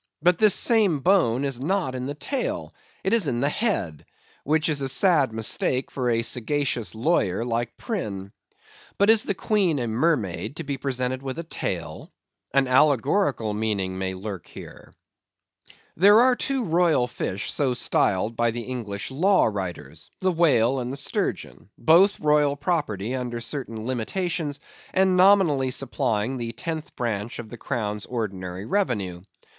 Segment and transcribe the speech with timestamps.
[0.19, 4.03] But this same bone is not in the tail; it is in the head,
[4.43, 8.31] which is a sad mistake for a sagacious lawyer like Prynne.
[8.97, 12.11] But is the Queen a mermaid, to be presented with a tail?
[12.51, 14.95] An allegorical meaning may lurk here.
[15.95, 20.97] There are two royal fish so styled by the English law writers—the whale and the
[20.97, 24.59] sturgeon; both royal property under certain limitations,
[24.95, 29.21] and nominally supplying the tenth branch of the crown's ordinary revenue.